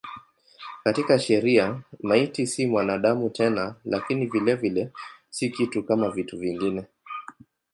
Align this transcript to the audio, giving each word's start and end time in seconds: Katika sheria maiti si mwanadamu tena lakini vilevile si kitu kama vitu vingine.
Katika 0.83 1.19
sheria 1.19 1.81
maiti 2.03 2.47
si 2.47 2.67
mwanadamu 2.67 3.29
tena 3.29 3.75
lakini 3.85 4.25
vilevile 4.25 4.91
si 5.29 5.49
kitu 5.49 5.83
kama 5.83 6.09
vitu 6.09 6.37
vingine. 6.37 6.85